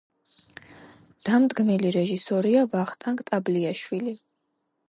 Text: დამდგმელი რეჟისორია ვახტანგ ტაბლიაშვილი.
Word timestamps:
დამდგმელი 1.29 1.93
რეჟისორია 1.97 2.65
ვახტანგ 2.75 3.25
ტაბლიაშვილი. 3.31 4.19